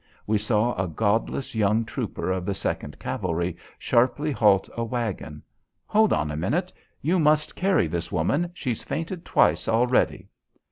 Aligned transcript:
We 0.25 0.39
saw 0.39 0.73
a 0.81 0.87
godless 0.87 1.53
young 1.53 1.85
trooper 1.85 2.31
of 2.31 2.43
the 2.43 2.55
Second 2.55 2.97
Cavalry 2.97 3.55
sharply 3.77 4.31
halt 4.31 4.67
a 4.75 4.83
waggon. 4.83 5.43
"Hold 5.85 6.11
on 6.11 6.31
a 6.31 6.35
minute. 6.35 6.73
You 7.03 7.19
must 7.19 7.55
carry 7.55 7.85
this 7.85 8.11
woman. 8.11 8.49
She's 8.55 8.81
fainted 8.81 9.23
twice 9.23 9.67
already." 9.67 10.27